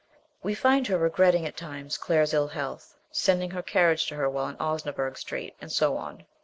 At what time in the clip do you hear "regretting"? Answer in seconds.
0.97-1.45